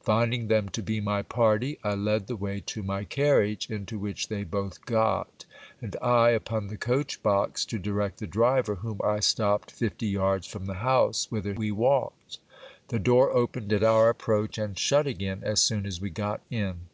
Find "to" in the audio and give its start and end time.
0.70-0.82, 2.60-2.82, 7.66-7.78